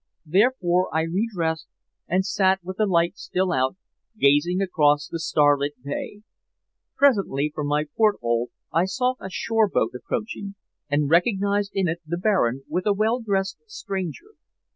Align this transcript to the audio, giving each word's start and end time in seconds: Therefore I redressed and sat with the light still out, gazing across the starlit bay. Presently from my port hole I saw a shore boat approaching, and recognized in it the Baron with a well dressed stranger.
Therefore 0.25 0.89
I 0.91 1.03
redressed 1.03 1.67
and 2.07 2.25
sat 2.25 2.63
with 2.63 2.77
the 2.77 2.87
light 2.87 3.17
still 3.19 3.51
out, 3.51 3.75
gazing 4.17 4.59
across 4.59 5.07
the 5.07 5.19
starlit 5.19 5.73
bay. 5.83 6.23
Presently 6.97 7.51
from 7.53 7.67
my 7.67 7.85
port 7.95 8.17
hole 8.19 8.49
I 8.73 8.85
saw 8.85 9.13
a 9.19 9.29
shore 9.29 9.69
boat 9.69 9.91
approaching, 9.93 10.55
and 10.89 11.11
recognized 11.11 11.73
in 11.75 11.87
it 11.87 12.01
the 12.03 12.17
Baron 12.17 12.63
with 12.67 12.87
a 12.87 12.93
well 12.93 13.19
dressed 13.21 13.59
stranger. 13.67 14.29